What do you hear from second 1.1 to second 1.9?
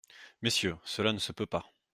ne se peut pas.